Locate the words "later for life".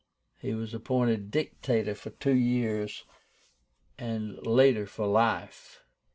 4.47-5.83